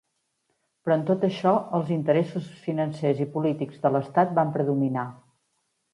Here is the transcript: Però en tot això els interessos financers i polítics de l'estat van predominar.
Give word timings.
Però 0.85 0.95
en 0.99 1.03
tot 1.09 1.25
això 1.27 1.51
els 1.79 1.91
interessos 1.97 2.49
financers 2.63 3.21
i 3.27 3.31
polítics 3.37 3.85
de 3.85 3.93
l'estat 3.97 4.37
van 4.41 4.55
predominar. 4.57 5.05